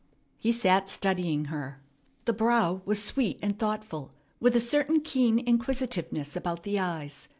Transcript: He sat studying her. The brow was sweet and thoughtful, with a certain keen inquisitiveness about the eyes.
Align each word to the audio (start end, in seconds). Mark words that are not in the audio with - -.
He 0.39 0.51
sat 0.51 0.89
studying 0.89 1.45
her. 1.45 1.79
The 2.25 2.33
brow 2.33 2.81
was 2.85 3.03
sweet 3.03 3.37
and 3.43 3.59
thoughtful, 3.59 4.11
with 4.39 4.55
a 4.55 4.59
certain 4.59 5.01
keen 5.01 5.37
inquisitiveness 5.37 6.35
about 6.35 6.63
the 6.63 6.79
eyes. 6.79 7.27